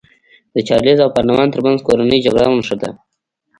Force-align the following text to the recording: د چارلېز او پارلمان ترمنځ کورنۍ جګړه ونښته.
د 0.53 0.55
چارلېز 0.67 0.99
او 1.01 1.09
پارلمان 1.15 1.47
ترمنځ 1.53 1.79
کورنۍ 1.87 2.19
جګړه 2.25 2.43
ونښته. 2.47 2.89